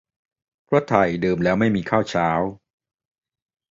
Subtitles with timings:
[0.65, 2.29] เพราะไทยเดิมแล้วไม่มีข้าวเช้า